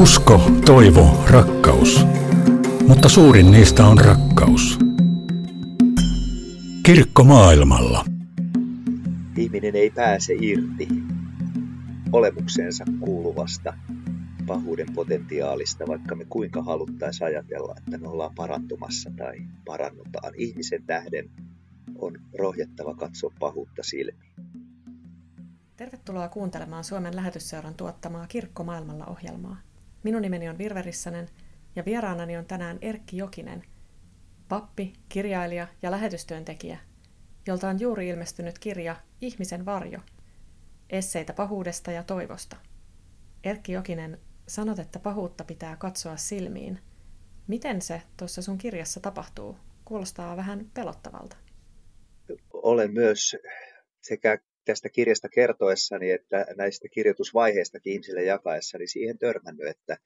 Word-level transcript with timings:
Usko, 0.00 0.50
toivo, 0.66 1.24
rakkaus. 1.30 2.06
Mutta 2.88 3.08
suurin 3.08 3.50
niistä 3.50 3.86
on 3.86 3.98
rakkaus. 3.98 4.78
Kirkko 6.82 7.24
maailmalla. 7.24 8.04
Ihminen 9.36 9.76
ei 9.76 9.90
pääse 9.90 10.34
irti 10.40 10.88
olemukseensa 12.12 12.84
kuuluvasta 13.00 13.72
pahuuden 14.46 14.86
potentiaalista, 14.94 15.86
vaikka 15.86 16.14
me 16.14 16.24
kuinka 16.24 16.62
haluttaisiin 16.62 17.26
ajatella, 17.26 17.74
että 17.78 17.98
me 17.98 18.08
ollaan 18.08 18.34
parantumassa 18.34 19.10
tai 19.16 19.36
parannutaan. 19.64 20.32
Ihmisen 20.36 20.82
tähden 20.86 21.30
on 21.98 22.18
rohjettava 22.38 22.94
katsoa 22.94 23.32
pahuutta 23.40 23.82
silmiin. 23.82 24.32
Tervetuloa 25.76 26.28
kuuntelemaan 26.28 26.84
Suomen 26.84 27.16
lähetysseuran 27.16 27.74
tuottamaa 27.74 28.26
Kirkko 28.26 28.64
maailmalla 28.64 29.06
ohjelmaa. 29.06 29.69
Minun 30.02 30.22
nimeni 30.22 30.48
on 30.48 30.58
Virve 30.58 30.82
Rissanen 30.82 31.28
ja 31.76 31.84
vieraanani 31.84 32.36
on 32.36 32.46
tänään 32.46 32.78
Erkki 32.80 33.16
Jokinen, 33.16 33.62
pappi, 34.48 34.92
kirjailija 35.08 35.68
ja 35.82 35.90
lähetystyöntekijä, 35.90 36.78
jolta 37.46 37.68
on 37.68 37.80
juuri 37.80 38.08
ilmestynyt 38.08 38.58
kirja 38.58 38.96
Ihmisen 39.20 39.64
varjo, 39.64 40.00
esseitä 40.90 41.32
pahuudesta 41.32 41.92
ja 41.92 42.02
toivosta. 42.02 42.56
Erkki 43.44 43.72
Jokinen, 43.72 44.18
sanot, 44.48 44.78
että 44.78 44.98
pahuutta 44.98 45.44
pitää 45.44 45.76
katsoa 45.76 46.16
silmiin. 46.16 46.78
Miten 47.46 47.82
se 47.82 48.02
tuossa 48.16 48.42
sun 48.42 48.58
kirjassa 48.58 49.00
tapahtuu? 49.00 49.56
Kuulostaa 49.84 50.36
vähän 50.36 50.70
pelottavalta. 50.74 51.36
Olen 52.52 52.92
myös 52.92 53.36
sekä 54.00 54.38
tästä 54.70 54.88
kirjasta 54.88 55.28
kertoessani 55.28 56.10
että 56.10 56.46
näistä 56.56 56.88
kirjoitusvaiheistakin 56.88 57.92
ihmisille 57.92 58.22
jakaessani 58.22 58.86
siihen 58.86 59.18
törmännyt, 59.18 59.68
että, 59.68 59.96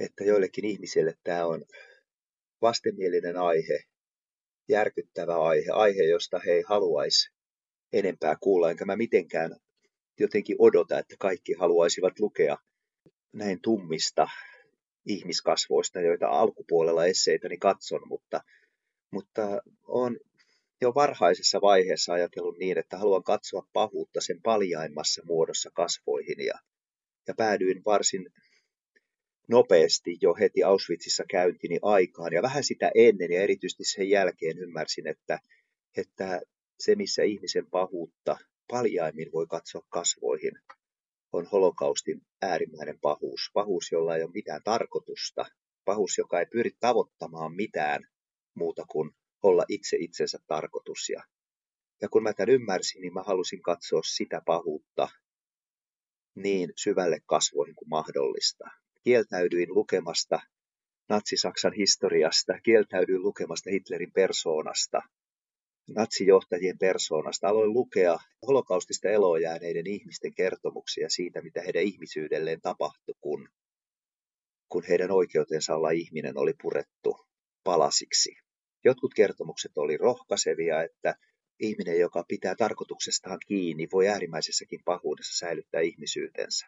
että 0.00 0.24
joillekin 0.24 0.64
ihmisille 0.64 1.14
tämä 1.24 1.46
on 1.46 1.64
vastenmielinen 2.62 3.36
aihe, 3.36 3.84
järkyttävä 4.68 5.42
aihe, 5.42 5.70
aihe, 5.72 6.02
josta 6.02 6.38
he 6.46 6.52
ei 6.52 6.62
haluaisi 6.66 7.30
enempää 7.92 8.36
kuulla, 8.40 8.70
enkä 8.70 8.84
mä 8.84 8.96
mitenkään 8.96 9.56
jotenkin 10.20 10.56
odota, 10.58 10.98
että 10.98 11.14
kaikki 11.18 11.52
haluaisivat 11.52 12.18
lukea 12.18 12.56
näin 13.32 13.60
tummista 13.62 14.28
ihmiskasvoista, 15.06 16.00
joita 16.00 16.28
alkupuolella 16.28 17.06
esseitäni 17.06 17.56
katson, 17.56 18.08
mutta, 18.08 18.40
mutta 19.10 19.62
on 19.82 20.16
jo 20.80 20.92
varhaisessa 20.94 21.60
vaiheessa 21.60 22.12
ajatellut 22.12 22.58
niin, 22.58 22.78
että 22.78 22.98
haluan 22.98 23.22
katsoa 23.22 23.66
pahuutta 23.72 24.20
sen 24.20 24.42
paljaimmassa 24.42 25.22
muodossa 25.24 25.70
kasvoihin 25.74 26.46
ja, 26.46 26.54
ja 27.28 27.34
päädyin 27.36 27.82
varsin 27.84 28.26
nopeasti 29.48 30.18
jo 30.20 30.34
heti 30.34 30.62
Auschwitzissa 30.62 31.24
käyntini 31.30 31.78
aikaan 31.82 32.32
ja 32.32 32.42
vähän 32.42 32.64
sitä 32.64 32.90
ennen 32.94 33.32
ja 33.32 33.42
erityisesti 33.42 33.84
sen 33.84 34.10
jälkeen 34.10 34.58
ymmärsin, 34.58 35.06
että, 35.06 35.38
että 35.96 36.40
se 36.78 36.94
missä 36.94 37.22
ihmisen 37.22 37.66
pahuutta 37.70 38.38
paljaimmin 38.68 39.32
voi 39.32 39.46
katsoa 39.46 39.86
kasvoihin 39.88 40.52
on 41.32 41.46
holokaustin 41.46 42.22
äärimmäinen 42.42 43.00
pahuus. 43.00 43.40
Pahuus, 43.54 43.92
jolla 43.92 44.16
ei 44.16 44.22
ole 44.22 44.30
mitään 44.34 44.60
tarkoitusta. 44.64 45.44
Pahuus, 45.84 46.18
joka 46.18 46.40
ei 46.40 46.46
pyri 46.46 46.70
tavoittamaan 46.80 47.54
mitään 47.54 48.02
muuta 48.54 48.84
kuin 48.90 49.10
olla 49.42 49.64
itse 49.68 49.96
itsensä 50.00 50.38
tarkoitus. 50.46 51.08
Ja, 51.08 51.22
ja 52.02 52.08
kun 52.08 52.22
mä 52.22 52.32
tämän 52.32 52.54
ymmärsin, 52.54 53.00
niin 53.00 53.14
mä 53.14 53.22
halusin 53.22 53.62
katsoa 53.62 54.02
sitä 54.04 54.42
pahuutta 54.46 55.08
niin 56.34 56.72
syvälle 56.76 57.20
kasvoihin 57.26 57.74
kuin 57.74 57.88
mahdollista. 57.88 58.64
Kieltäydyin 59.04 59.74
lukemasta 59.74 60.40
Natsi-Saksan 61.08 61.72
historiasta, 61.72 62.60
kieltäydyin 62.62 63.22
lukemasta 63.22 63.70
Hitlerin 63.70 64.12
persoonasta, 64.12 65.02
natsijohtajien 65.96 66.78
persoonasta. 66.78 67.48
Aloin 67.48 67.72
lukea 67.72 68.18
holokaustista 68.46 69.08
elojääneiden 69.08 69.86
ihmisten 69.86 70.34
kertomuksia 70.34 71.08
siitä, 71.08 71.42
mitä 71.42 71.62
heidän 71.62 71.82
ihmisyydelleen 71.82 72.60
tapahtui, 72.60 73.14
kun, 73.20 73.48
kun 74.68 74.82
heidän 74.88 75.10
oikeutensa 75.10 75.74
olla 75.74 75.90
ihminen 75.90 76.38
oli 76.38 76.54
purettu 76.62 77.26
palasiksi. 77.64 78.36
Jotkut 78.84 79.14
kertomukset 79.14 79.78
oli 79.78 79.96
rohkaisevia, 79.96 80.82
että 80.82 81.14
ihminen, 81.58 81.98
joka 81.98 82.24
pitää 82.28 82.54
tarkoituksestaan 82.54 83.38
kiinni, 83.46 83.88
voi 83.92 84.08
äärimmäisessäkin 84.08 84.80
pahuudessa 84.84 85.38
säilyttää 85.38 85.80
ihmisyytensä. 85.80 86.66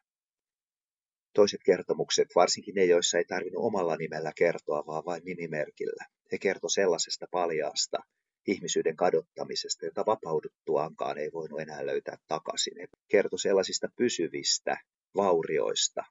Toiset 1.35 1.61
kertomukset, 1.65 2.29
varsinkin 2.35 2.75
ne, 2.75 2.85
joissa 2.85 3.19
ei 3.19 3.25
tarvinnut 3.25 3.65
omalla 3.65 3.97
nimellä 3.97 4.33
kertoa, 4.37 4.87
vaan 4.87 5.05
vain 5.05 5.23
nimimerkillä. 5.25 6.05
He 6.33 6.39
kertoi 6.39 6.71
sellaisesta 6.71 7.27
paljaasta 7.31 7.99
ihmisyyden 8.47 8.97
kadottamisesta, 8.97 9.87
jota 9.87 10.07
vapauduttuaankaan 10.07 11.19
ei 11.19 11.31
voinut 11.33 11.61
enää 11.61 11.87
löytää 11.87 12.17
takaisin. 12.29 12.79
He 12.81 12.87
kertoi 13.09 13.39
sellaisista 13.39 13.89
pysyvistä 13.97 14.77
vaurioista, 15.17 16.05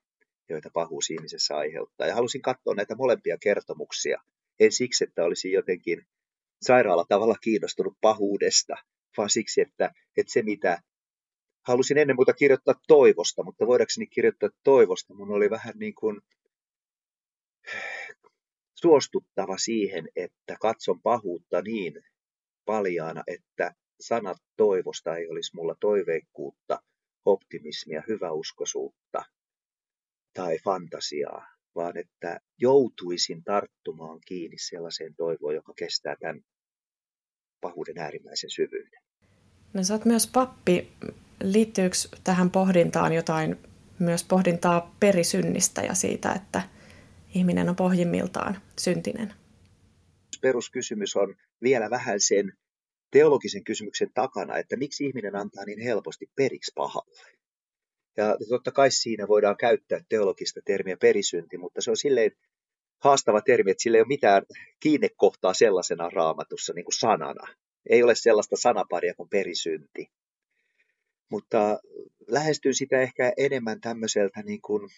joita 0.50 0.70
pahuus 0.74 1.10
ihmisessä 1.10 1.58
aiheuttaa. 1.58 2.08
Ja 2.08 2.16
halusin 2.16 2.42
katsoa 2.42 2.76
näitä 2.76 2.96
molempia 2.96 3.38
kertomuksia 3.38 4.22
en 4.62 4.72
siksi, 4.72 5.04
että 5.04 5.24
olisin 5.24 5.52
jotenkin 5.52 6.06
sairaalla 6.62 7.06
tavalla 7.10 7.36
kiinnostunut 7.42 7.98
pahuudesta, 8.02 8.76
vaan 9.18 9.30
siksi, 9.30 9.62
että, 9.62 9.92
että 10.18 10.34
se 10.34 10.42
mitä 10.42 10.82
halusin 11.68 11.98
ennen 11.98 12.16
muuta 12.16 12.34
kirjoittaa 12.34 12.76
toivosta, 12.88 13.44
mutta 13.44 13.68
voidakseni 13.68 14.08
kirjoittaa 14.08 14.50
toivosta, 14.64 15.14
mun 15.14 15.32
oli 15.32 15.50
vähän 15.50 15.74
niin 15.76 15.96
kuin 15.96 16.22
suostuttava 18.82 19.58
siihen, 19.58 20.08
että 20.16 20.58
katson 20.62 21.02
pahuutta 21.02 21.62
niin 21.62 21.94
paljaana, 22.66 23.24
että 23.28 23.76
sanat 24.00 24.38
toivosta 24.58 25.18
ei 25.18 25.28
olisi 25.28 25.56
mulla 25.56 25.76
toiveikkuutta, 25.80 26.80
optimismia, 27.26 28.04
hyväuskoisuutta 28.08 29.24
tai 30.34 30.58
fantasiaa, 30.64 31.46
vaan 31.76 31.98
että 31.98 32.40
joutuisin 32.58 33.44
tarttumaan 33.44 34.20
kiinni 34.28 34.58
sellaiseen 34.58 35.16
toivoon, 35.16 35.56
joka 35.56 35.74
kestää 35.78 36.16
tämän 36.20 36.42
pahuuden 37.62 37.98
äärimmäisen 37.98 38.50
syvyyden. 38.50 39.02
No 39.74 39.84
sä 39.84 39.94
oot 39.94 40.06
myös 40.06 40.28
pappi. 40.28 40.92
Liittyykö 41.44 41.96
tähän 42.24 42.52
pohdintaan 42.52 43.14
jotain, 43.14 43.58
myös 44.00 44.24
pohdintaa 44.24 44.96
perisynnistä 45.00 45.82
ja 45.82 45.94
siitä, 45.94 46.34
että 46.34 46.62
ihminen 47.36 47.70
on 47.70 47.76
pohjimmiltaan 47.76 48.62
syntinen? 48.80 49.34
Peruskysymys 50.42 51.16
on 51.16 51.36
vielä 51.62 51.90
vähän 51.90 52.20
sen 52.20 52.54
teologisen 53.12 53.64
kysymyksen 53.64 54.12
takana, 54.14 54.58
että 54.58 54.76
miksi 54.76 55.06
ihminen 55.06 55.36
antaa 55.36 55.66
niin 55.66 55.80
helposti 55.80 56.32
periksi 56.36 56.72
pahalle. 56.76 57.22
Ja 58.18 58.38
totta 58.50 58.72
kai 58.72 58.92
siinä 58.92 59.28
voidaan 59.28 59.58
käyttää 59.58 60.00
teologista 60.10 60.62
termiä 60.66 60.98
perisynti, 60.98 61.58
mutta 61.58 61.82
se 61.82 61.90
on 61.90 61.98
silleen 61.98 62.32
haastava 63.00 63.42
termi, 63.42 63.72
että 63.72 63.84
sillä 63.84 63.98
ei 63.98 64.02
ole 64.02 64.08
mitään 64.08 64.44
kiinnekohtaa 64.80 65.54
sellaisena 65.54 66.10
raamatussa 66.10 66.74
niin 66.74 66.86
kuin 66.86 67.00
sanana. 67.00 67.56
Ei 67.90 68.04
ole 68.04 68.16
sellaista 68.16 68.56
sanaparia 68.56 69.14
kuin 69.14 69.30
perisynti. 69.30 70.12
Mutta 71.30 71.80
lähestyy 72.28 72.74
sitä 72.74 73.02
ehkä 73.02 73.34
enemmän 73.38 73.82
tämmöiseltä 73.82 74.42
niin 74.42 74.62
kuin 74.62 74.90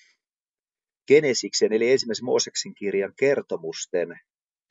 Genesiksen, 1.07 1.73
eli 1.73 1.91
ensimmäisen 1.91 2.25
Mooseksin 2.25 2.75
kirjan 2.75 3.13
kertomusten 3.17 4.09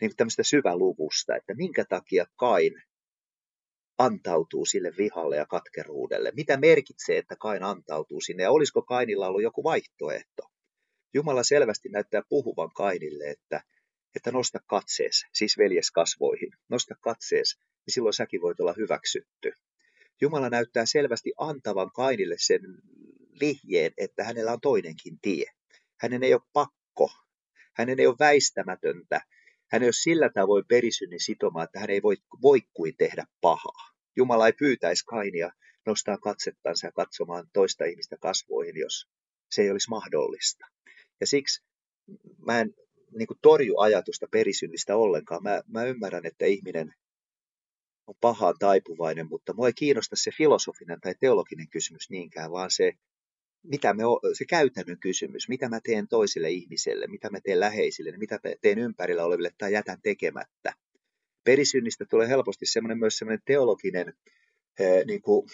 niin 0.00 0.10
kuin 0.10 0.16
tämmöistä 0.16 0.42
syväluvusta, 0.42 1.36
että 1.36 1.54
minkä 1.54 1.84
takia 1.88 2.26
Kain 2.36 2.82
antautuu 4.05 4.67
sille 4.67 4.93
vihalle 4.99 5.37
ja 5.37 5.47
katkeruudelle? 5.47 6.33
Mitä 6.37 6.57
merkitsee, 6.57 7.19
että 7.19 7.37
Kain 7.37 7.63
antautuu 7.63 8.21
sinne? 8.21 8.43
Ja 8.43 8.51
olisiko 8.51 8.83
Kainilla 8.83 9.28
ollut 9.28 9.43
joku 9.43 9.65
vaihtoehto? 9.65 10.43
Jumala 11.15 11.43
selvästi 11.43 11.89
näyttää 11.89 12.22
puhuvan 12.28 12.71
Kainille, 12.75 13.25
että, 13.25 13.63
että 14.16 14.33
nosta 14.33 14.59
katsees, 14.66 15.25
siis 15.33 15.59
veljeskasvoihin, 15.59 16.51
nosta 16.69 16.95
katsees, 17.01 17.57
niin 17.59 17.95
silloin 17.95 18.15
säkin 18.15 18.43
voit 18.43 18.60
olla 18.60 18.75
hyväksytty. 18.77 19.53
Jumala 20.21 20.51
näyttää 20.51 20.87
selvästi 20.87 21.33
antavan 21.39 21.91
Kainille 21.93 22.34
sen 22.39 22.60
lihjeen, 23.41 23.93
että 23.97 24.25
hänellä 24.25 24.53
on 24.53 24.60
toinenkin 24.60 25.19
tie. 25.22 25.45
Hänen 26.01 26.22
ei 26.22 26.34
ole 26.34 26.43
pakko, 26.53 27.10
hänen 27.75 28.01
ei 28.01 28.07
ole 28.07 28.16
väistämätöntä, 28.19 29.21
hän 29.72 29.83
ei 29.83 29.87
ole 29.87 29.93
sillä 29.93 30.31
tavoin 30.34 30.65
perisynnin 30.69 31.21
sitoma, 31.21 31.63
että 31.63 31.81
hän 31.81 31.91
ei 31.91 32.03
voi, 32.03 32.16
voi 32.43 32.60
kuin 32.75 32.97
tehdä 32.97 33.25
pahaa. 33.41 33.91
Jumala 34.16 34.47
ei 34.47 34.53
pyytäisi 34.53 35.04
Kainia 35.04 35.50
nostaa 35.86 36.18
katsettansa 36.18 36.86
ja 36.86 36.92
katsomaan 36.92 37.47
toista 37.53 37.84
ihmistä 37.84 38.16
kasvoihin, 38.20 38.76
jos 38.76 39.09
se 39.50 39.62
ei 39.62 39.70
olisi 39.70 39.91
mahdollista. 39.91 40.66
Ja 41.20 41.26
siksi 41.26 41.62
mä 42.47 42.60
en 42.60 42.74
niin 43.18 43.26
kuin 43.26 43.38
torju 43.42 43.78
ajatusta 43.78 44.26
perisynnistä 44.30 44.97
ollenkaan. 44.97 45.42
Mä, 45.42 45.62
mä 45.66 45.84
ymmärrän, 45.84 46.26
että 46.26 46.47
ihminen 46.47 46.94
on 48.06 48.14
pahaan 48.20 48.54
taipuvainen, 48.59 49.28
mutta 49.28 49.54
mua 49.54 49.66
ei 49.66 49.72
kiinnosta 49.72 50.16
se 50.16 50.30
filosofinen 50.36 51.00
tai 51.00 51.14
teologinen 51.20 51.68
kysymys 51.68 52.10
niinkään, 52.10 52.50
vaan 52.50 52.70
se 52.70 52.92
mitä 53.62 53.94
me, 53.94 54.03
se 54.38 54.44
käytännön 54.44 54.98
kysymys, 55.00 55.48
mitä 55.48 55.68
mä 55.68 55.80
teen 55.80 56.09
toisille 56.09 56.50
ihmisille, 56.50 57.06
mitä 57.06 57.30
mä 57.30 57.41
teen 57.41 57.60
läheisille, 57.60 58.16
mitä 58.16 58.34
mä 58.44 58.54
teen 58.60 58.78
ympärillä 58.78 59.24
oleville 59.24 59.50
tai 59.59 59.72
jätän 59.72 60.03
tekemättä. 60.03 60.74
Perisynnistä 61.44 62.04
tulee 62.10 62.28
helposti 62.28 62.66
semmoinen 62.66 62.98
myös 62.98 63.16
semmoinen 63.16 63.42
teologinen 63.44 64.15
eh, 64.78 65.04
niin 65.06 65.22
kuin, 65.22 65.48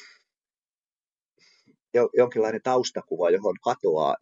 jonkinlainen 2.17 2.63
taustakuva, 2.63 3.31
johon 3.31 3.57
katoaa 3.65 4.17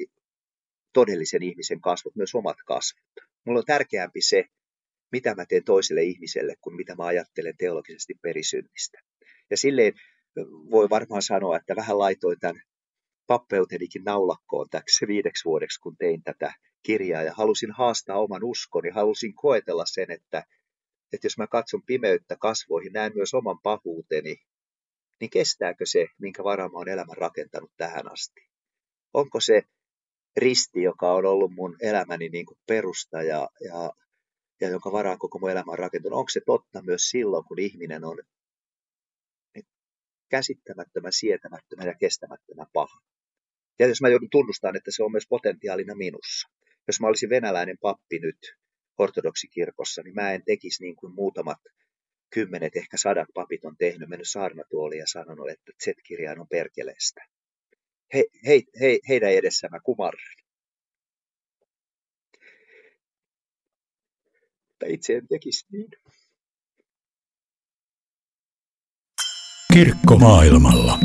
todellisen 0.92 1.42
ihmisen 1.42 1.80
kasvot, 1.80 2.16
myös 2.16 2.34
omat 2.34 2.56
kasvot. 2.66 3.04
Mulla 3.44 3.58
on 3.58 3.64
tärkeämpi 3.64 4.20
se, 4.20 4.44
mitä 5.12 5.34
mä 5.34 5.46
teen 5.46 5.64
toiselle 5.64 6.02
ihmiselle, 6.02 6.54
kuin 6.60 6.76
mitä 6.76 6.94
mä 6.94 7.04
ajattelen 7.04 7.54
teologisesti 7.58 8.14
perisynnistä. 8.22 9.00
Ja 9.50 9.56
silleen 9.56 9.92
voi 10.70 10.90
varmaan 10.90 11.22
sanoa, 11.22 11.56
että 11.56 11.76
vähän 11.76 11.98
laitoin 11.98 12.38
tämän 12.40 12.62
pappeutenikin 13.26 14.04
naulakkoon 14.04 14.66
täksi 14.70 15.06
viideksi 15.06 15.44
vuodeksi, 15.44 15.80
kun 15.80 15.96
tein 15.96 16.22
tätä 16.22 16.54
kirjaa 16.82 17.22
ja 17.22 17.34
halusin 17.34 17.70
haastaa 17.70 18.18
oman 18.18 18.44
uskoni, 18.44 18.90
halusin 18.90 19.34
koetella 19.34 19.84
sen, 19.86 20.10
että, 20.10 20.44
että 21.12 21.26
jos 21.26 21.38
mä 21.38 21.46
katson 21.46 21.82
pimeyttä 21.82 22.36
kasvoihin, 22.36 22.92
näen 22.92 23.12
myös 23.14 23.34
oman 23.34 23.58
pahuuteni, 23.62 24.36
niin 25.20 25.30
kestääkö 25.30 25.86
se, 25.86 26.06
minkä 26.18 26.44
varaan 26.44 26.72
mä 26.72 26.78
oon 26.78 26.88
elämän 26.88 27.16
rakentanut 27.16 27.72
tähän 27.76 28.12
asti? 28.12 28.40
Onko 29.14 29.40
se 29.40 29.62
risti, 30.36 30.82
joka 30.82 31.12
on 31.12 31.26
ollut 31.26 31.52
mun 31.54 31.76
elämäni 31.80 32.28
niin 32.28 32.46
kuin 32.46 32.58
perusta 32.66 33.22
ja, 33.22 33.48
ja, 33.60 33.92
ja 34.60 34.68
jonka 34.68 34.92
varaan 34.92 35.18
koko 35.18 35.38
mun 35.38 35.50
elämä 35.50 35.72
on 35.72 35.78
rakentunut, 35.78 36.18
onko 36.18 36.28
se 36.28 36.40
totta 36.46 36.82
myös 36.82 37.02
silloin, 37.02 37.44
kun 37.44 37.58
ihminen 37.58 38.04
on 38.04 38.18
käsittämättömän, 40.28 41.12
sietämättömän 41.12 41.86
ja 41.86 41.94
kestämättömän 41.94 42.66
paha? 42.72 43.00
Ja 43.78 43.86
jos 43.86 44.00
mä 44.00 44.08
joudun 44.08 44.30
tunnustamaan, 44.30 44.76
että 44.76 44.90
se 44.90 45.02
on 45.02 45.12
myös 45.12 45.26
potentiaalina 45.28 45.94
minussa. 45.94 46.48
Jos 46.86 47.00
mä 47.00 47.06
olisin 47.06 47.30
venäläinen 47.30 47.78
pappi 47.78 48.18
nyt 48.18 48.38
ortodoksikirkossa, 48.98 50.02
niin 50.02 50.14
mä 50.14 50.32
en 50.32 50.42
tekisi 50.44 50.82
niin 50.82 50.96
kuin 50.96 51.14
muutamat 51.14 51.58
kymmenet, 52.30 52.76
ehkä 52.76 52.96
sadat 52.96 53.28
papit 53.34 53.64
on 53.64 53.76
tehnyt, 53.76 54.08
mennyt 54.08 54.28
saarnatuoliin 54.28 54.98
ja 54.98 55.06
sanonut, 55.06 55.48
että 55.50 55.72
Z-kirjaan 55.84 56.40
on 56.40 56.48
perkeleestä. 56.48 57.26
He, 58.14 58.24
he, 58.46 58.62
he, 58.80 58.98
heidän 59.08 59.32
edessä 59.32 59.68
mä 59.68 59.80
kumarran. 59.80 60.36
Mutta 64.68 64.86
itse 64.88 65.14
en 65.14 65.28
tekisi 65.28 65.66
niin. 65.72 65.88
Kirkko 69.74 70.16
maailmalla. 70.18 70.98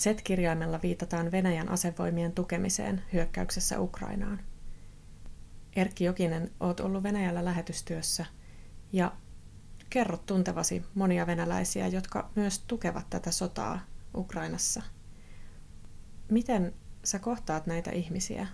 Z-kirjaimella 0.00 0.82
viitataan 0.82 1.32
Venäjän 1.32 1.68
asevoimien 1.68 2.32
tukemiseen 2.32 3.02
hyökkäyksessä 3.12 3.80
Ukrainaan. 3.80 4.40
Erkki 5.76 6.04
Jokinen, 6.04 6.50
oot 6.60 6.80
ollut 6.80 7.02
Venäjällä 7.02 7.44
lähetystyössä 7.44 8.26
ja 8.92 9.12
kerrot 9.90 10.26
tuntevasi 10.26 10.84
monia 10.94 11.26
venäläisiä, 11.26 11.86
jotka 11.86 12.30
myös 12.36 12.58
tukevat 12.58 13.10
tätä 13.10 13.30
sotaa 13.30 13.80
Ukrainassa. 14.14 14.82
Miten 16.30 16.74
sä 17.04 17.18
kohtaat 17.18 17.66
näitä 17.66 17.90
ihmisiä? 17.90 18.46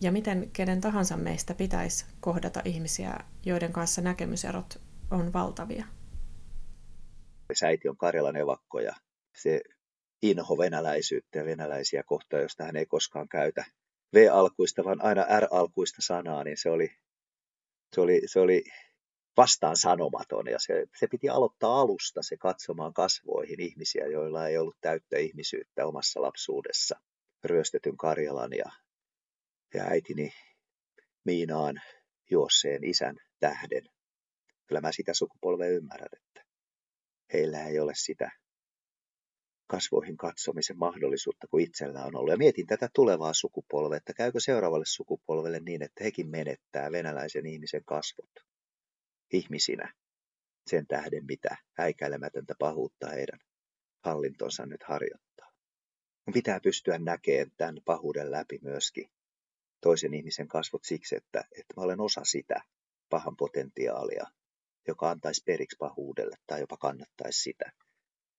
Ja 0.00 0.12
miten 0.12 0.50
kenen 0.52 0.80
tahansa 0.80 1.16
meistä 1.16 1.54
pitäisi 1.54 2.06
kohdata 2.20 2.62
ihmisiä, 2.64 3.18
joiden 3.46 3.72
kanssa 3.72 4.02
näkemyserot 4.02 4.82
on 5.10 5.32
valtavia? 5.32 5.86
Säiti 7.52 7.88
on 7.88 7.96
Karjalan 7.96 8.36
evakko 8.36 8.80
ja 8.80 8.92
se 9.42 9.60
inho 10.22 10.58
venäläisyyttä 10.58 11.38
ja 11.38 11.44
venäläisiä 11.44 12.02
kohtaan, 12.06 12.42
josta 12.42 12.64
hän 12.64 12.76
ei 12.76 12.86
koskaan 12.86 13.28
käytä 13.28 13.64
V-alkuista, 14.14 14.84
vaan 14.84 15.02
aina 15.02 15.40
R-alkuista 15.40 16.02
sanaa, 16.02 16.44
niin 16.44 16.56
se 16.56 16.70
oli, 16.70 16.88
se 17.94 18.00
oli, 18.00 18.22
se 18.26 18.40
oli 18.40 18.64
vastaan 19.36 19.76
sanomaton 19.76 20.46
ja 20.46 20.58
se, 20.58 20.86
se 20.98 21.06
piti 21.06 21.28
aloittaa 21.28 21.80
alusta 21.80 22.22
se 22.22 22.36
katsomaan 22.36 22.92
kasvoihin 22.92 23.60
ihmisiä, 23.60 24.06
joilla 24.06 24.48
ei 24.48 24.58
ollut 24.58 24.76
täyttä 24.80 25.18
ihmisyyttä 25.18 25.86
omassa 25.86 26.22
lapsuudessa. 26.22 27.00
Ryöstetyn 27.44 27.96
Karjalan 27.96 28.52
ja, 28.52 28.70
ja 29.74 29.84
äitini 29.84 30.30
Miinaan 31.24 31.80
juosseen 32.30 32.84
isän 32.84 33.16
tähden. 33.40 33.82
Kyllä 34.66 34.80
mä 34.80 34.92
sitä 34.92 35.14
sukupolvea 35.14 35.68
ymmärrän, 35.68 36.08
että 36.12 36.44
heillä 37.32 37.66
ei 37.66 37.80
ole 37.80 37.92
sitä 37.94 38.30
kasvoihin 39.66 40.16
katsomisen 40.16 40.78
mahdollisuutta 40.78 41.46
kuin 41.46 41.64
itsellä 41.64 42.04
on 42.04 42.16
ollut. 42.16 42.30
Ja 42.30 42.36
mietin 42.36 42.66
tätä 42.66 42.88
tulevaa 42.94 43.32
sukupolvea, 43.32 43.96
että 43.96 44.12
käykö 44.12 44.40
seuraavalle 44.40 44.86
sukupolvelle 44.86 45.60
niin, 45.60 45.82
että 45.82 46.04
hekin 46.04 46.28
menettää 46.28 46.92
venäläisen 46.92 47.46
ihmisen 47.46 47.84
kasvot 47.84 48.30
ihmisinä 49.32 49.94
sen 50.66 50.86
tähden, 50.86 51.26
mitä 51.26 51.56
häikäilemätöntä 51.72 52.54
pahuutta 52.58 53.08
heidän 53.08 53.40
hallintonsa 54.04 54.66
nyt 54.66 54.82
harjoittaa. 54.82 55.52
Pitää 56.32 56.60
pystyä 56.60 56.98
näkemään 56.98 57.50
tämän 57.56 57.76
pahuuden 57.84 58.30
läpi 58.30 58.58
myöskin 58.62 59.10
toisen 59.80 60.14
ihmisen 60.14 60.48
kasvot 60.48 60.84
siksi, 60.84 61.16
että, 61.16 61.40
että 61.40 61.74
mä 61.76 61.82
olen 61.82 62.00
osa 62.00 62.24
sitä 62.24 62.60
pahan 63.10 63.36
potentiaalia, 63.36 64.26
joka 64.88 65.10
antaisi 65.10 65.42
periksi 65.46 65.76
pahuudelle 65.78 66.36
tai 66.46 66.60
jopa 66.60 66.76
kannattaisi 66.76 67.42
sitä, 67.42 67.72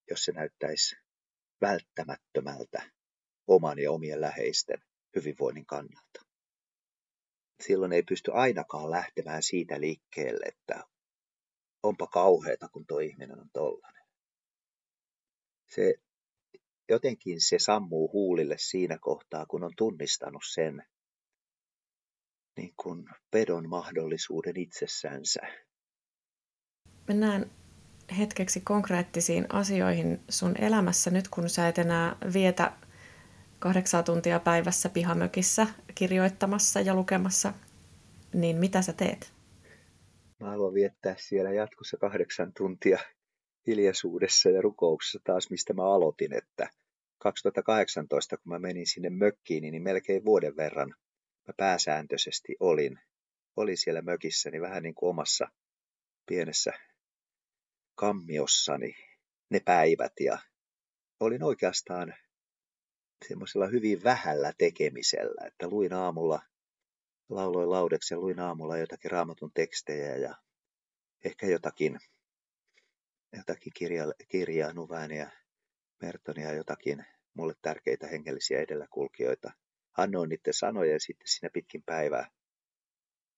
jos 0.10 0.26
se 0.26 0.32
näyttäisi 0.32 0.96
välttämättömältä 1.62 2.92
oman 3.48 3.80
ja 3.80 3.92
omien 3.92 4.22
läheisten 4.22 4.82
hyvinvoinnin 5.16 5.66
kannalta. 5.66 6.26
Silloin 7.64 7.94
ei 7.94 8.04
pysty 8.04 8.32
ainakaan 8.34 8.92
lähtemään 8.92 9.44
siitä 9.44 9.82
liikkeelle, 9.82 10.46
että 10.46 10.84
onpa 11.84 12.08
kauheata, 12.08 12.70
kun 12.70 12.86
tuo 12.88 13.00
ihminen 13.00 13.40
on 13.40 13.50
tollainen. 13.54 14.08
Se, 15.70 15.94
jotenkin 16.90 17.42
se 17.42 17.60
sammuu 17.60 18.12
huulille 18.14 18.56
siinä 18.58 18.98
kohtaa, 19.02 19.46
kun 19.46 19.64
on 19.64 19.74
tunnistanut 19.78 20.44
sen 20.54 20.84
niin 22.58 22.74
kuin 22.78 23.06
pedon 23.32 23.70
mahdollisuuden 23.70 24.58
itsessänsä. 24.58 25.42
Mennään 27.08 27.52
hetkeksi 28.18 28.62
konkreettisiin 28.62 29.46
asioihin 29.50 30.20
sun 30.30 30.56
elämässä 30.60 31.12
nyt, 31.12 31.28
kun 31.28 31.50
sä 31.50 31.68
et 31.68 31.78
enää 31.78 32.16
vietä 32.34 32.72
kahdeksaa 33.60 34.04
tuntia 34.04 34.40
päivässä 34.40 34.90
pihamökissä 34.90 35.68
kirjoittamassa 35.96 36.82
ja 36.82 36.96
lukemassa, 36.96 37.54
niin 38.34 38.58
mitä 38.58 38.82
sä 38.82 38.94
teet? 38.94 39.34
Mä 40.40 40.50
haluan 40.50 40.74
viettää 40.74 41.16
siellä 41.20 41.54
jatkossa 41.54 41.98
kahdeksan 41.98 42.54
tuntia 42.58 43.00
hiljaisuudessa 43.68 44.50
ja 44.50 44.62
rukouksessa 44.62 45.20
taas, 45.24 45.50
mistä 45.50 45.74
mä 45.74 45.84
aloitin, 45.84 46.34
että 46.34 46.70
2018, 47.18 48.38
kun 48.38 48.54
mä 48.54 48.60
menin 48.60 48.88
sinne 48.88 49.10
mökkiin, 49.10 49.62
niin 49.62 49.84
melkein 49.84 50.26
vuoden 50.26 50.58
verran 50.58 50.96
mä 51.48 51.54
pääsääntöisesti 51.58 52.56
olin, 52.60 53.00
olin 53.56 53.78
siellä 53.78 54.02
mökissäni 54.02 54.62
vähän 54.62 54.84
niin 54.84 54.96
kuin 54.96 55.10
omassa 55.10 55.48
pienessä 56.26 56.74
kammiossani 57.98 58.96
ne 59.50 59.60
päivät 59.60 60.14
ja 60.20 60.38
olin 61.20 61.44
oikeastaan 61.44 62.14
semmoisella 63.28 63.68
hyvin 63.68 64.04
vähällä 64.04 64.54
tekemisellä, 64.58 65.48
että 65.48 65.70
luin 65.70 65.94
aamulla, 65.94 66.42
lauloin 67.30 67.70
laudeksi 67.70 68.14
ja 68.14 68.20
luin 68.20 68.40
aamulla 68.40 68.78
jotakin 68.78 69.12
raamatun 69.12 69.52
tekstejä 69.54 70.16
ja 70.16 70.36
ehkä 71.26 71.48
jotakin, 71.48 72.00
jotakin 73.38 73.74
kirja, 73.76 74.04
kirjaa 74.28 74.74
Nuväniä, 74.74 75.32
Mertonia, 76.02 76.54
jotakin 76.54 77.06
mulle 77.34 77.54
tärkeitä 77.62 78.08
hengellisiä 78.08 78.62
edelläkulkijoita. 78.62 79.52
Annoin 79.98 80.30
niiden 80.30 80.54
sanoja 80.54 80.94
ja 80.94 81.00
sitten 81.00 81.28
siinä 81.28 81.50
pitkin 81.54 81.84
päivää 81.86 82.32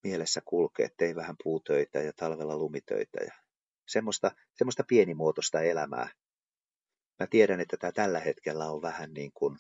mielessä 0.04 0.42
kulkee, 0.46 0.90
tein 0.98 1.16
vähän 1.16 1.36
puutöitä 1.44 2.00
ja 2.00 2.14
talvella 2.14 2.58
lumitöitä 2.58 3.24
ja 3.24 3.49
semmoista, 3.90 4.32
semmoista 4.56 4.84
pienimuotoista 4.88 5.62
elämää. 5.62 6.10
Mä 7.20 7.28
tiedän, 7.28 7.60
että 7.60 7.78
tämä 7.78 7.92
tällä 7.92 8.20
hetkellä 8.20 8.66
on 8.66 8.82
vähän 8.82 9.14
niin 9.14 9.32
kuin 9.34 9.58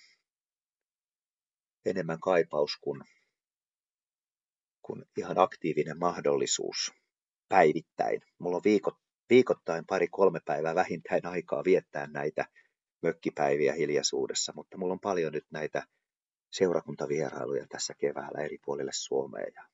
enemmän 1.85 2.19
kaipaus 2.19 2.77
kuin, 2.81 3.01
kuin 4.81 5.05
ihan 5.17 5.37
aktiivinen 5.39 5.99
mahdollisuus 5.99 6.91
päivittäin. 7.49 8.21
Mulla 8.39 8.57
on 8.57 8.63
viikot, 8.65 8.95
viikoittain 9.29 9.85
pari-kolme 9.85 10.39
päivää 10.45 10.75
vähintään 10.75 11.25
aikaa 11.25 11.63
viettää 11.63 12.07
näitä 12.07 12.45
mökkipäiviä 13.01 13.73
hiljaisuudessa, 13.73 14.53
mutta 14.55 14.77
mulla 14.77 14.93
on 14.93 14.99
paljon 14.99 15.33
nyt 15.33 15.45
näitä 15.51 15.87
seurakuntavierailuja 16.51 17.65
tässä 17.69 17.93
keväällä 17.93 18.41
eri 18.45 18.57
puolille 18.65 18.91
Suomea. 18.93 19.65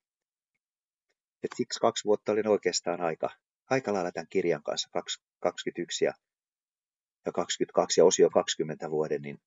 Et 1.42 1.50
siksi 1.56 1.80
kaksi 1.80 2.04
vuotta 2.04 2.32
olin 2.32 2.48
oikeastaan 2.48 3.00
aika 3.00 3.30
aika 3.70 3.92
lailla 3.92 4.12
tämän 4.12 4.26
kirjan 4.30 4.62
kanssa 4.62 4.88
21 5.40 6.04
ja, 6.04 6.12
ja 7.26 7.32
22 7.32 8.00
ja 8.00 8.04
osio 8.04 8.30
20 8.30 8.90
vuoden, 8.90 9.22
niin 9.22 9.38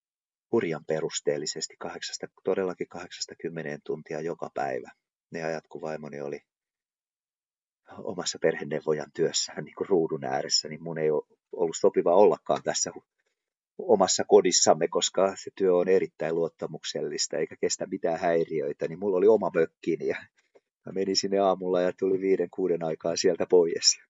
hurjan 0.51 0.85
perusteellisesti 0.85 1.75
kahdeksasta, 1.79 2.27
todellakin 2.43 2.87
80 2.87 3.79
tuntia 3.83 4.21
joka 4.21 4.49
päivä. 4.53 4.91
Ne 5.31 5.43
ajat, 5.43 5.67
kun 5.67 5.81
vaimoni 5.81 6.21
oli 6.21 6.41
omassa 7.97 8.39
perheneuvojan 8.41 9.11
työssään 9.13 9.63
niin 9.63 9.75
kuin 9.75 9.89
ruudun 9.89 10.25
ääressä, 10.25 10.67
niin 10.67 10.83
mun 10.83 10.97
ei 10.97 11.09
ollut 11.51 11.77
sopiva 11.79 12.15
ollakaan 12.15 12.63
tässä 12.63 12.91
omassa 13.77 14.23
kodissamme, 14.27 14.87
koska 14.87 15.35
se 15.35 15.51
työ 15.55 15.75
on 15.75 15.87
erittäin 15.87 16.35
luottamuksellista 16.35 17.37
eikä 17.37 17.55
kestä 17.55 17.85
mitään 17.85 18.19
häiriöitä, 18.19 18.87
niin 18.87 18.99
mulla 18.99 19.17
oli 19.17 19.27
oma 19.27 19.51
mökkini 19.53 20.07
ja 20.07 20.17
mä 20.85 20.91
menin 20.91 21.15
sinne 21.15 21.39
aamulla 21.39 21.81
ja 21.81 21.93
tuli 21.99 22.19
viiden, 22.19 22.49
kuuden 22.49 22.83
aikaa 22.83 23.15
sieltä 23.15 23.45
pois. 23.49 24.08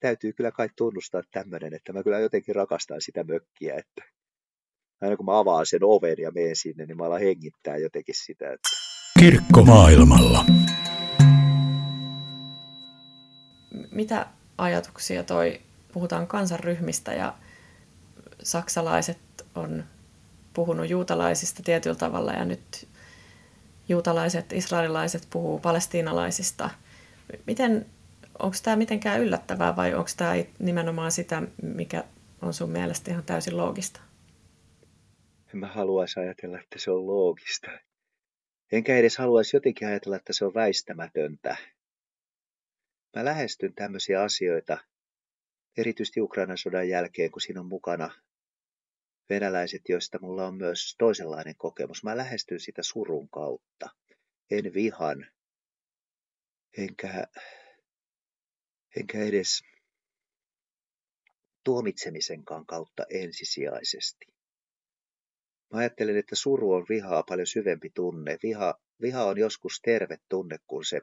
Täytyy 0.00 0.32
kyllä 0.32 0.50
kai 0.50 0.68
tunnustaa 0.76 1.22
tämmöinen, 1.30 1.74
että 1.74 1.92
mä 1.92 2.02
kyllä 2.02 2.18
jotenkin 2.18 2.54
rakastan 2.54 3.00
sitä 3.00 3.24
mökkiä, 3.24 3.74
että 3.74 4.02
aina 5.00 5.16
kun 5.16 5.26
mä 5.26 5.38
avaan 5.38 5.66
sen 5.66 5.84
oven 5.84 6.16
ja 6.18 6.30
menen 6.30 6.56
sinne, 6.56 6.86
niin 6.86 6.96
mä 6.96 7.04
alan 7.04 7.20
hengittää 7.20 7.76
jotenkin 7.76 8.14
sitä. 8.18 8.52
Että... 8.52 8.68
Kirkko 9.20 9.62
maailmalla. 9.64 10.44
Mitä 13.90 14.26
ajatuksia 14.58 15.22
toi, 15.22 15.60
puhutaan 15.92 16.26
kansanryhmistä 16.26 17.12
ja 17.12 17.34
saksalaiset 18.42 19.18
on 19.54 19.84
puhunut 20.54 20.90
juutalaisista 20.90 21.62
tietyllä 21.62 21.96
tavalla 21.96 22.32
ja 22.32 22.44
nyt 22.44 22.88
juutalaiset, 23.88 24.52
israelilaiset 24.52 25.26
puhuu 25.30 25.58
palestiinalaisista. 25.58 26.70
Miten, 27.46 27.86
onko 28.42 28.56
tämä 28.62 28.76
mitenkään 28.76 29.20
yllättävää 29.20 29.76
vai 29.76 29.94
onko 29.94 30.10
tämä 30.16 30.32
nimenomaan 30.58 31.12
sitä, 31.12 31.42
mikä 31.62 32.04
on 32.42 32.54
sun 32.54 32.70
mielestä 32.70 33.10
ihan 33.10 33.24
täysin 33.24 33.56
loogista? 33.56 34.00
En 35.54 35.60
mä 35.60 35.66
haluaisi 35.66 36.20
ajatella, 36.20 36.60
että 36.60 36.78
se 36.78 36.90
on 36.90 37.06
loogista. 37.06 37.70
Enkä 38.72 38.96
edes 38.96 39.18
haluaisi 39.18 39.56
jotenkin 39.56 39.88
ajatella, 39.88 40.16
että 40.16 40.32
se 40.32 40.44
on 40.44 40.54
väistämätöntä. 40.54 41.56
Mä 43.16 43.24
lähestyn 43.24 43.74
tämmöisiä 43.74 44.22
asioita, 44.22 44.78
erityisesti 45.76 46.20
Ukrainan 46.20 46.58
sodan 46.58 46.88
jälkeen, 46.88 47.30
kun 47.30 47.40
siinä 47.40 47.60
on 47.60 47.66
mukana 47.66 48.10
venäläiset, 49.30 49.82
joista 49.88 50.18
mulla 50.22 50.46
on 50.46 50.54
myös 50.54 50.94
toisenlainen 50.98 51.54
kokemus. 51.56 52.04
Mä 52.04 52.16
lähestyn 52.16 52.60
sitä 52.60 52.82
surun 52.82 53.28
kautta, 53.28 53.88
en 54.50 54.74
vihan, 54.74 55.26
enkä, 56.78 57.26
enkä 58.96 59.18
edes 59.18 59.62
tuomitsemisenkaan 61.64 62.66
kautta 62.66 63.04
ensisijaisesti. 63.10 64.26
Mä 65.72 65.78
ajattelen, 65.78 66.16
että 66.16 66.36
suru 66.36 66.72
on 66.72 66.86
vihaa 66.88 67.22
paljon 67.22 67.46
syvempi 67.46 67.90
tunne. 67.94 68.38
Viha, 68.42 68.74
viha 69.00 69.24
on 69.24 69.38
joskus 69.38 69.80
terve 69.82 70.18
tunne, 70.28 70.58
kun 70.66 70.84
se 70.84 71.00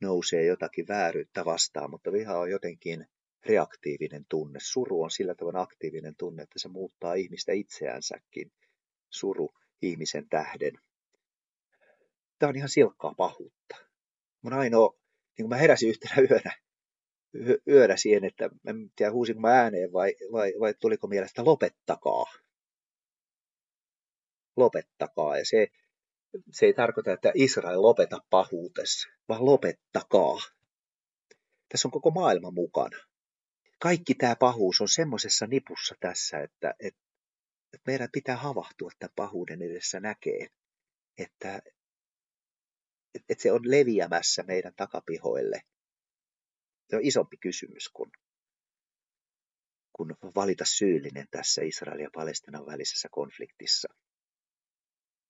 nousee 0.00 0.44
jotakin 0.44 0.88
vääryyttä 0.88 1.44
vastaan, 1.44 1.90
mutta 1.90 2.12
viha 2.12 2.38
on 2.38 2.50
jotenkin 2.50 3.06
reaktiivinen 3.46 4.24
tunne. 4.28 4.58
Suru 4.62 5.02
on 5.02 5.10
sillä 5.10 5.34
tavalla 5.34 5.60
aktiivinen 5.60 6.14
tunne, 6.18 6.42
että 6.42 6.58
se 6.58 6.68
muuttaa 6.68 7.14
ihmistä 7.14 7.52
itseänsäkin. 7.52 8.52
Suru 9.10 9.54
ihmisen 9.82 10.28
tähden. 10.28 10.72
Tämä 12.38 12.50
on 12.50 12.56
ihan 12.56 12.68
silkkaa 12.68 13.14
pahuutta. 13.16 13.76
Mun 14.42 14.52
ainoa, 14.52 14.96
niin 15.38 15.44
kun 15.44 15.48
mä 15.48 15.56
heräsin 15.56 15.88
yhtenä 15.88 16.14
yönä, 16.30 16.52
yönä 17.68 17.96
siihen, 17.96 18.24
että 18.24 18.50
en 18.66 18.90
tiedä 18.96 19.12
huusinko 19.12 19.40
mä 19.40 19.48
ääneen 19.48 19.92
vai, 19.92 20.14
vai, 20.32 20.52
vai 20.60 20.74
tuliko 20.74 21.06
mielestä 21.06 21.44
lopettakaa. 21.44 22.24
Lopettakaa. 24.56 25.38
Ja 25.38 25.44
se, 25.44 25.68
se 26.50 26.66
ei 26.66 26.72
tarkoita, 26.72 27.12
että 27.12 27.32
Israel 27.34 27.82
lopeta 27.82 28.18
pahuutessa, 28.30 29.08
vaan 29.28 29.44
lopettakaa. 29.44 30.38
Tässä 31.68 31.88
on 31.88 31.92
koko 31.92 32.10
maailma 32.10 32.50
mukana 32.50 32.98
kaikki 33.82 34.14
tämä 34.14 34.36
pahuus 34.36 34.80
on 34.80 34.88
semmoisessa 34.88 35.46
nipussa 35.46 35.94
tässä, 36.00 36.38
että, 36.38 36.74
että, 36.80 37.00
että 37.72 37.82
meidän 37.86 38.08
pitää 38.12 38.36
havahtua 38.36 38.90
tämän 38.98 39.12
pahuuden 39.16 39.62
edessä 39.62 40.00
näkee, 40.00 40.46
että, 41.18 41.62
että 43.14 43.42
se 43.42 43.52
on 43.52 43.70
leviämässä 43.70 44.42
meidän 44.42 44.72
takapihoille. 44.76 45.62
Se 46.92 46.96
on 46.96 47.04
isompi 47.04 47.36
kysymys 47.36 47.88
kuin, 47.92 48.10
kuin 49.92 50.10
valita 50.34 50.64
syyllinen 50.66 51.26
tässä 51.30 51.62
Israelin 51.62 52.02
ja 52.02 52.10
Palestinan 52.14 52.66
välisessä 52.66 53.08
konfliktissa. 53.10 53.88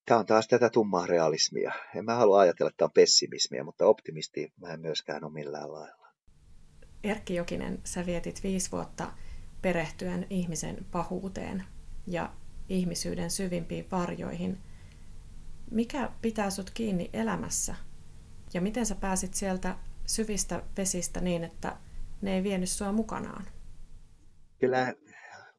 Tämä 0.07 0.21
on 0.21 0.26
taas 0.26 0.49
tätä 0.49 0.71
tummaa 0.71 1.07
realismia. 1.07 1.73
En 1.97 2.04
mä 2.04 2.14
halua 2.14 2.40
ajatella, 2.40 2.69
että 2.69 2.76
tämä 2.76 2.87
on 2.87 2.92
pessimismiä, 2.92 3.64
mutta 3.64 3.87
optimisti 3.87 4.52
mä 4.61 4.69
en 4.69 4.81
myöskään 4.81 5.25
ole 5.25 5.33
millään 5.33 5.73
lailla. 5.73 6.09
Erkki 7.04 7.35
Jokinen, 7.35 7.81
sä 7.85 8.07
vietit 8.07 8.42
viisi 8.42 8.73
vuotta 8.73 9.12
perehtyen 9.62 10.26
ihmisen 10.31 10.87
pahuuteen 10.90 11.64
ja 12.07 12.35
ihmisyyden 12.69 13.31
syvimpiin 13.31 13.90
varjoihin. 13.90 14.59
Mikä 15.71 16.11
pitää 16.23 16.50
sut 16.50 16.71
kiinni 16.71 17.11
elämässä? 17.12 17.75
Ja 18.54 18.61
miten 18.61 18.87
sä 18.87 18.95
pääsit 18.95 19.35
sieltä 19.35 19.76
syvistä 20.06 20.62
vesistä 20.76 21.21
niin, 21.21 21.44
että 21.44 21.76
ne 22.23 22.35
ei 22.35 22.42
vienyt 22.42 22.68
sua 22.68 22.92
mukanaan? 22.92 23.47
Kyllä 24.59 24.94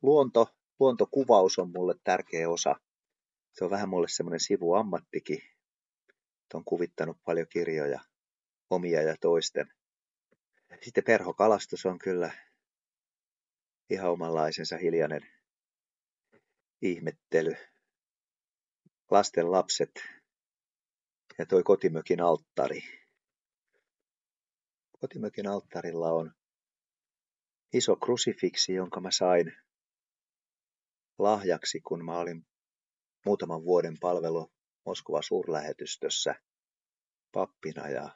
luonto, 0.01 0.49
luontokuvaus 0.79 1.59
on 1.59 1.71
mulle 1.71 1.95
tärkeä 2.03 2.49
osa. 2.49 2.75
Se 3.53 3.65
on 3.65 3.71
vähän 3.71 3.89
mulle 3.89 4.07
semmoinen 4.09 4.39
sivuammattikin. 4.39 5.41
Olen 6.53 6.65
kuvittanut 6.65 7.17
paljon 7.25 7.47
kirjoja, 7.49 7.99
omia 8.69 9.01
ja 9.01 9.15
toisten. 9.21 9.73
Sitten 10.81 11.03
perhokalastus 11.03 11.85
on 11.85 11.99
kyllä 11.99 12.31
ihan 13.89 14.11
omanlaisensa 14.11 14.77
hiljainen 14.77 15.21
ihmettely. 16.81 17.55
Lasten 19.11 19.51
lapset 19.51 19.91
ja 21.37 21.45
toi 21.45 21.63
kotimökin 21.63 22.21
alttari. 22.21 23.02
Kotimökin 25.03 25.47
alttarilla 25.47 26.11
on 26.11 26.31
iso 27.73 27.95
krusifiksi, 27.95 28.73
jonka 28.73 29.01
mä 29.01 29.11
sain 29.11 29.53
lahjaksi, 31.19 31.81
kun 31.81 32.05
mä 32.05 32.17
olin 32.17 32.45
muutaman 33.25 33.63
vuoden 33.63 33.97
palvelu 34.01 34.51
Moskova 34.85 35.21
suurlähetystössä 35.21 36.35
pappina 37.31 37.89
ja 37.89 38.09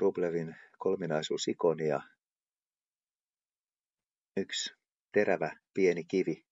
Rublevin 0.00 0.56
kolminaisuusikoni 0.78 1.88
ja 1.88 2.00
yksi 4.36 4.74
terävä 5.12 5.56
pieni 5.74 6.04
kivi 6.04 6.46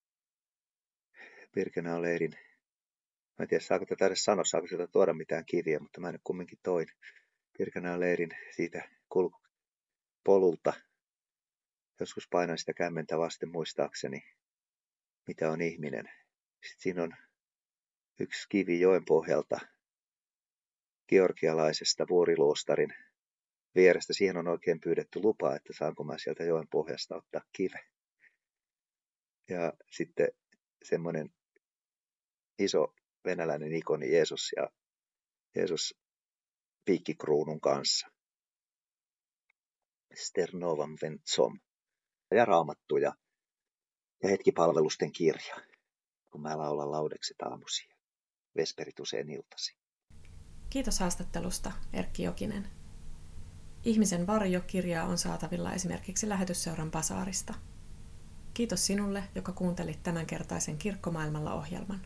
Birkenau 1.54 2.02
leirin. 2.02 2.32
Mä 3.38 3.42
en 3.42 3.48
tiedä, 3.48 3.64
saako 3.64 3.86
tätä 3.86 4.06
edes 4.06 4.24
sanoa, 4.24 4.44
saako 4.44 4.66
sieltä 4.66 4.86
tuoda 4.86 5.14
mitään 5.14 5.44
kiviä, 5.44 5.78
mutta 5.78 6.00
mä 6.00 6.08
en 6.08 6.18
kumminkin 6.24 6.58
toin 6.62 6.86
Birkenau 7.58 8.00
leirin 8.00 8.30
siitä 8.56 8.88
polulta. 10.24 10.72
Joskus 12.00 12.28
painan 12.30 12.58
sitä 12.58 12.72
kämmentä 12.72 13.18
vasten 13.18 13.48
muistaakseni, 13.48 14.24
mitä 15.26 15.50
on 15.50 15.60
ihminen. 15.60 16.10
Sitten 16.66 16.82
siinä 16.82 17.02
on 17.02 17.12
yksi 18.20 18.46
kivi 18.48 18.80
joen 18.80 19.04
pohjalta 19.04 19.60
georgialaisesta 21.08 22.06
vuoriluostarin 22.10 22.94
vierestä. 23.74 24.12
Siihen 24.12 24.36
on 24.36 24.48
oikein 24.48 24.80
pyydetty 24.80 25.20
lupa, 25.20 25.56
että 25.56 25.72
saanko 25.72 26.04
mä 26.04 26.18
sieltä 26.18 26.44
joen 26.44 26.68
pohjasta 26.68 27.16
ottaa 27.16 27.42
kive. 27.52 27.80
Ja 29.48 29.72
sitten 29.90 30.28
semmoinen 30.82 31.34
iso 32.58 32.94
venäläinen 33.24 33.72
ikoni 33.72 34.12
Jeesus 34.12 34.52
ja 34.56 34.70
Jeesus 35.54 36.03
piikkikruunun 36.84 37.60
kanssa. 37.60 38.06
Sternovan 40.14 40.98
Ventsom 41.02 41.60
ja 42.30 42.44
raamattuja 42.44 43.12
ja 44.22 44.28
hetkipalvelusten 44.28 45.12
kirja, 45.12 45.56
kun 46.30 46.42
mä 46.42 46.58
laulan 46.58 46.90
laudekset 46.90 47.42
aamusi 47.42 47.88
vesperit 48.56 49.00
usein 49.00 49.30
iltasi. 49.30 49.76
Kiitos 50.70 51.00
haastattelusta, 51.00 51.72
Erkki 51.92 52.22
Jokinen. 52.22 52.70
Ihmisen 53.84 54.26
varjo-kirjaa 54.26 55.06
on 55.06 55.18
saatavilla 55.18 55.72
esimerkiksi 55.72 56.28
lähetysseuran 56.28 56.90
basaarista. 56.90 57.54
Kiitos 58.54 58.86
sinulle, 58.86 59.24
joka 59.34 59.52
kuuntelit 59.52 60.02
tämänkertaisen 60.02 60.78
Kirkkomaailmalla 60.78 61.54
ohjelman. 61.54 62.00